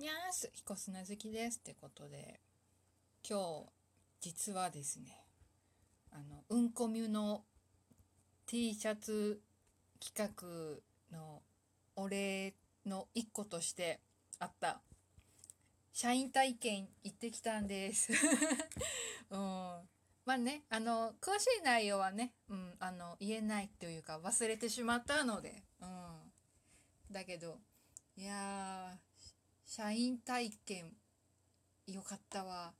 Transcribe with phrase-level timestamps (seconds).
[0.00, 2.40] にゃーす、彦砂好きですってことで、
[3.22, 3.66] 今日、
[4.22, 5.26] 実はですね、
[6.10, 7.44] あの、うんこみゅの
[8.46, 9.42] T シャツ
[10.02, 11.42] 企画の
[11.96, 12.54] お礼
[12.86, 14.00] の一個として
[14.38, 14.80] あった
[15.92, 18.14] 社員体験行ってきたんです。
[19.28, 19.38] うん。
[19.38, 19.84] ま
[20.28, 26.32] あね、あの、詳しい内容はね、うん、あの、言えないというか忘れてしまったので、うん。
[27.10, 27.60] だけど、
[28.16, 28.79] いや、
[29.72, 30.90] 社員体験、
[31.86, 32.72] よかったわ。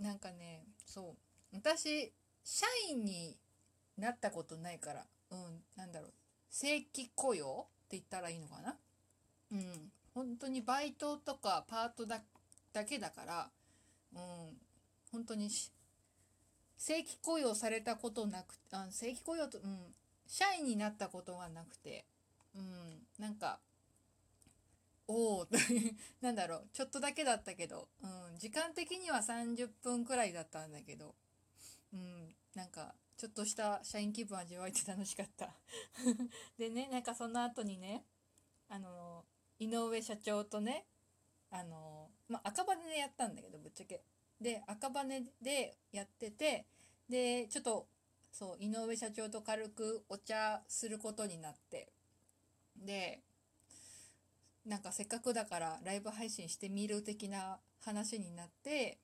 [0.00, 1.14] なんかね、そ
[1.52, 1.56] う。
[1.56, 3.36] 私、社員に
[3.96, 6.12] なったことないから、うん、なんだろう。
[6.50, 8.74] 正規雇用って言ったらいいのかな？
[9.52, 9.92] うん。
[10.12, 12.20] 本当にバイトとかパートだ
[12.72, 13.50] だけだから、
[14.12, 14.56] うん、
[15.12, 15.48] 本当に
[16.76, 19.94] 正規雇用されたことなくあ正規雇用と、うん、
[20.26, 22.06] 社員になったことがなくて、
[22.56, 23.60] うん、なんか
[25.08, 25.48] おお
[26.20, 31.14] なんだろうちょっとだけだったけど、うん、時間的には30分くらいだったんだけど、
[31.92, 35.56] うん、なんかちょっとした社員気分味わえて楽しかった。
[36.58, 38.04] でねなんかその後にね
[38.68, 39.24] あの
[39.58, 40.86] 井上社長とね
[41.50, 44.04] あのまあ赤羽でやったんだけどぶっちゃけ。
[44.40, 45.04] で赤羽
[45.40, 46.66] でやってて
[47.08, 47.88] でちょっと
[48.30, 51.92] そう井上社長と軽くお茶することになって
[52.76, 53.24] で
[54.68, 58.98] なんかせっかくだからライブ配信してみる的な話になって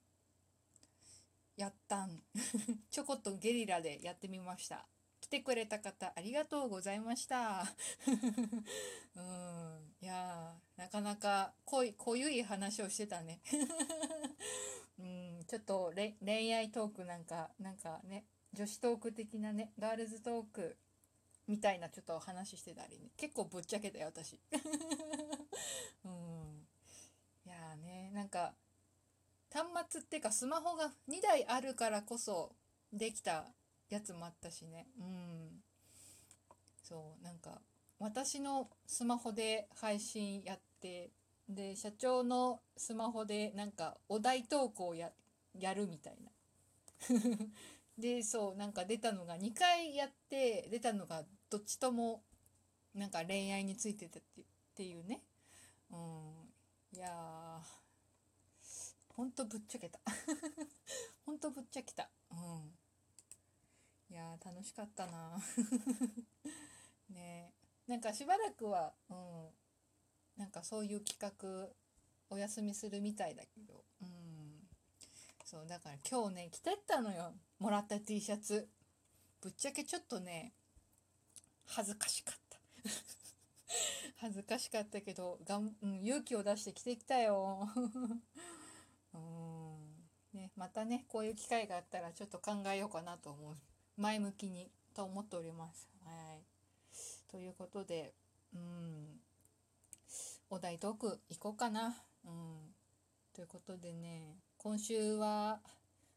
[1.56, 2.22] やったん。
[2.90, 4.86] ちょこっとゲリラでやってみました。
[5.22, 7.64] 来てくれた方ありがとうございました。
[9.16, 9.94] うん。
[10.02, 13.40] いやなかなか濃い濃ゆい話をしてたね。
[14.98, 15.44] うん。
[15.46, 20.76] ちょっと恋愛トークなんかなんかね女子トーク的なねガールズトーク
[21.46, 23.10] みたいなちょっと話してたりね。
[23.16, 24.38] 結構ぶっちゃけたよ私。
[26.04, 26.66] うん。
[27.46, 28.54] いやねなんか
[29.52, 32.56] 端末っていうかスマホが2台あるからこそ
[32.92, 33.46] できた
[33.88, 34.88] やつもあったしね。
[34.98, 35.62] うん。
[36.82, 37.60] そうなんか
[37.98, 41.10] 私のスマホで配信やって
[41.48, 45.12] で社長のスマホでなんかお題投稿や
[45.58, 46.30] やるみたいな。
[47.98, 52.22] でそうなんか出たのが2回やって出たのがどっちとも
[52.94, 54.22] なんか恋愛についてたっ
[54.74, 55.22] ていうね。
[55.90, 56.96] うん。
[56.96, 57.84] いやー。
[59.16, 60.00] ほんとぶっちゃけた。
[61.24, 62.10] ほんとぶっちゃけた。
[62.30, 62.76] うん。
[64.10, 65.40] いやー楽しかったな。
[67.10, 67.52] ね。
[67.86, 69.50] なんかしばらくはうん。
[70.36, 71.72] なんかそういう企画
[72.28, 73.84] お休みするみたいだけど。
[74.02, 74.13] うん。
[75.54, 77.32] そうだから今日ね着てったのよ。
[77.60, 78.68] もらった T シャツ。
[79.40, 80.52] ぶっちゃけちょっとね
[81.64, 82.58] 恥ずかしかった。
[84.18, 87.68] 恥ずかしかったけどがん、うん、勇気を出して着てきたよ。
[89.14, 90.08] うん。
[90.32, 93.56] ねまたねこういう機会があったらちょっと考えようかなと思う。
[93.96, 95.88] 前向きにと思っております。
[96.02, 96.44] はい。
[97.28, 98.12] ということで
[98.52, 99.20] うん。
[100.50, 102.02] お題トーク行こうかな。
[102.24, 102.74] うん。
[103.34, 105.58] ということでね今週は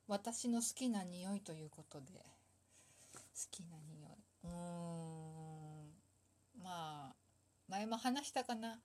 [0.07, 4.11] 私の好きな匂いということで好きな匂い。
[4.43, 4.53] うーん
[6.63, 7.15] まあ
[7.67, 8.79] 前も話したかな。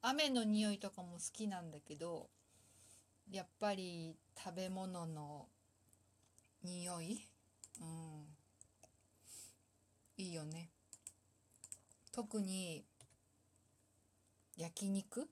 [0.00, 2.28] 雨の匂いとかも好きなんだけど
[3.28, 5.46] やっぱり食べ物の
[6.62, 7.20] 匂い？
[7.80, 8.26] うん。
[10.18, 10.70] いいよね。
[12.12, 12.84] 特に
[14.56, 15.28] 焼肉？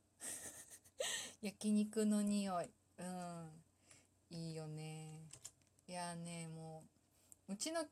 [1.44, 2.70] 焼肉の匂い。
[2.98, 3.64] うん。
[4.30, 5.28] いいよね。
[5.86, 6.84] いやねも
[7.48, 7.84] ううちの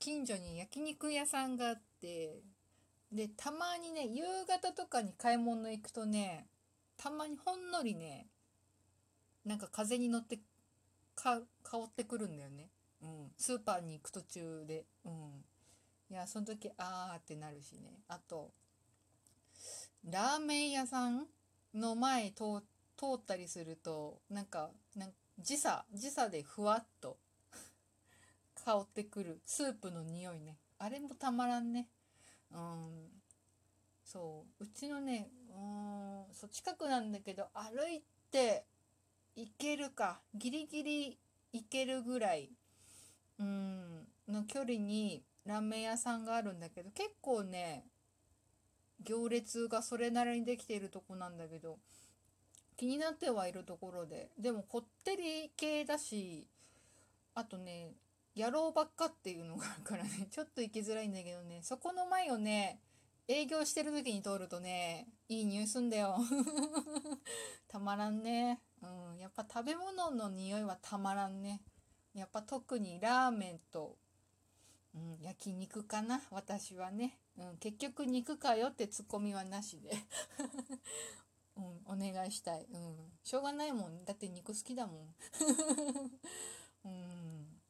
[0.00, 2.42] 近所に焼肉屋さんがあって
[3.12, 6.48] でたまにね夕方とかに買い物行くとね
[6.96, 8.26] たまにほんのりね
[9.44, 10.40] なんか風に乗って
[11.14, 15.12] か香ってくるんだよね、うん、スーパーに行く途中で、うん、
[16.10, 18.00] いやその時あーってなるしね。
[18.08, 18.50] あと
[20.04, 21.26] ラーメン屋さん
[21.72, 27.18] の前通って通ったりするとなんかなん時差時差でふわっと
[28.64, 29.40] 香ってくる。
[29.44, 30.58] スープの匂いね。
[30.78, 31.88] あれもたまらんね。
[32.50, 33.22] うん。
[34.04, 34.64] そう。
[34.64, 38.66] うちのねうんそう近くなんだけど歩いて
[39.34, 40.22] 行けるか。
[40.34, 41.18] ギリギリ
[41.52, 42.50] 行けるぐらい
[43.38, 47.84] うんの距離にラーメン屋さんがあるんだけど結構ね
[49.00, 51.78] 行列がそれなりにできているとこなんだけど
[52.76, 56.48] 気になってはいるところででもこってり系だし
[57.34, 57.92] あとね
[58.36, 62.80] 野郎ばっかっていうのがあるからね ちょっと行きづらいんだけどねそこの前をね
[63.28, 66.16] 営業してる時に通るとねいい匂いすんだよ。
[67.66, 68.62] たまらんね。
[68.80, 71.60] うんやっぱ食べ物の匂いはたまらんね。
[72.14, 73.98] やっぱ特にラーメンと、
[74.94, 79.90] うん、焼肉かな私はね、うん、結局肉かよってツッコミはなしで。
[81.56, 84.04] うん、お願いしたい、うん、しょうがないもん。
[84.04, 85.14] だって肉好きだもん。
[86.84, 87.60] うん。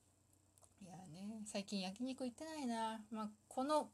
[0.83, 3.05] いやね最近焼肉行ってないな。
[3.11, 3.91] まあこの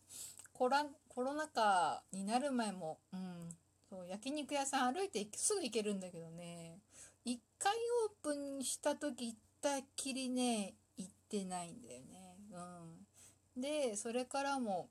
[0.53, 3.57] コラコロナ禍になる前も、うん、
[3.91, 6.81] そう焼肉屋さん歩いてすぐ行けるんだけどね。
[7.25, 7.75] 一回
[8.07, 12.37] オープンした時行ったっきりね行ってないんだよね。
[13.55, 13.61] うん。
[13.61, 14.89] でそれからも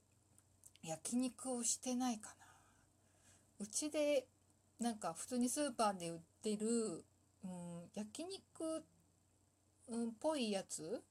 [0.83, 2.45] 焼肉をしてないかな。
[3.59, 4.27] うちで
[4.81, 7.05] なんか普通にスーパーで売ってる、
[7.43, 8.83] うん、焼肉
[9.91, 11.01] うん、ぽいやつ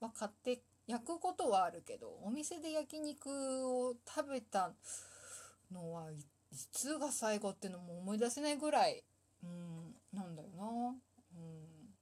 [0.00, 3.28] は買って焼くことはあるけどお店で焼肉
[3.68, 4.72] を食べた
[5.70, 6.14] のはい
[6.72, 9.04] つが最後っていうのも思い出せないぐらい、
[9.44, 10.64] うん、なんだよな。
[10.64, 11.92] うん、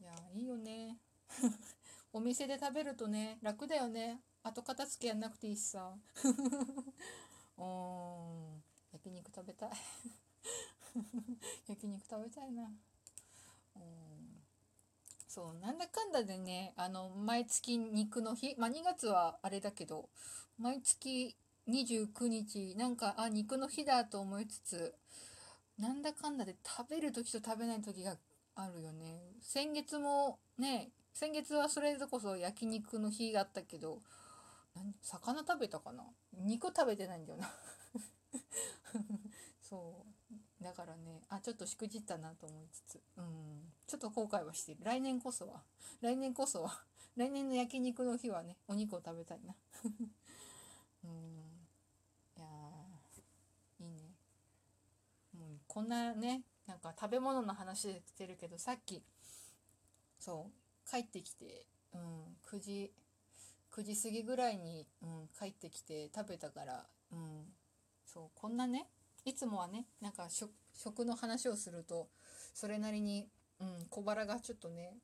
[0.00, 0.98] いやいいよね。
[2.12, 4.20] お店で食べるとね楽だよね。
[4.42, 5.94] 後片付けやんなくていいしさ。
[7.58, 8.73] うん
[9.04, 9.70] 焼肉食べたい。
[11.68, 12.62] 焼肉食べたいな。
[12.62, 14.42] うん。
[15.28, 20.08] そうなんだかんだでねあの毎月肉の日まあ2月はあれだけど
[20.58, 21.36] 毎月
[21.66, 24.94] 29日なんかあ肉の日だと思いつつ
[25.78, 28.16] なんだかんだで食べる時と食べない時が
[28.54, 29.20] あるよね。
[29.42, 34.00] 先月もね先月はそれぞこそ焼肉の日があったけど
[35.02, 36.04] 魚食べたかな？
[36.32, 37.52] 肉食べてないんだよな。
[39.60, 40.62] そう。
[40.62, 43.02] だからねあちょっとしくじったなと思いつつ。
[43.16, 43.72] うん。
[43.86, 44.80] ちょっと後悔はしてる。
[44.82, 45.62] 来年こそは。
[46.00, 46.84] 来年こそは。
[47.16, 49.54] 来年の焼肉の日はねお肉を食べたいな。
[51.04, 51.68] うん。
[52.36, 52.46] いや
[53.80, 54.14] いいね。
[55.32, 59.04] もうこんなねなんか食べ物の話でしてるけどさっき
[60.18, 62.92] そう帰ってきて、うん、9時
[63.72, 67.44] 9時過ぎぐらいに、うん、帰ってきて食べたから、うん、
[68.14, 68.86] そうこんなね
[69.24, 72.08] いつもはねなんか食の話をすると
[72.54, 73.28] それなりに、
[73.60, 74.94] うん、小腹がちょっとね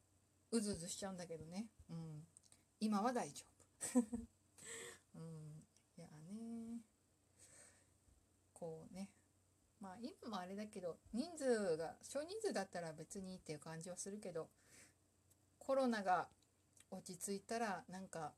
[0.53, 2.23] うずうずしちゃうんだけどね、うん、
[2.81, 3.45] 今は大丈
[3.95, 4.01] 夫。
[5.15, 5.65] うん、
[5.97, 6.81] いやね。
[8.53, 9.11] こうね。
[9.81, 14.51] まあ今もあれだけど人数が少人数だったら別にっていう感じはするけど
[15.59, 16.29] コロナが
[16.91, 18.33] 落ち着いたらなんか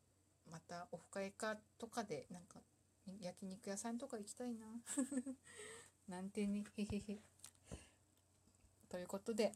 [0.50, 2.60] またオフ会かとかでなんか
[3.20, 4.66] 焼肉屋さんとか行きたいな
[6.08, 7.20] なんてねへへへ
[8.88, 9.52] ということで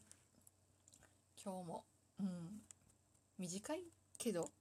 [1.43, 1.85] 今日も
[2.19, 2.61] うん
[3.37, 3.83] 短い
[4.17, 4.51] けど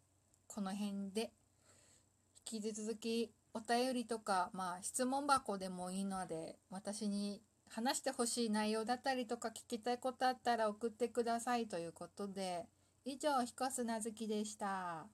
[0.47, 1.33] この辺で
[2.51, 12.67] 引き続きお便りとかまあ質問箱でもいいので私に話してほしい内容だったりとか聞きたいことあったら送ってくださいということで
[13.05, 15.07] 以上彦砂月でした。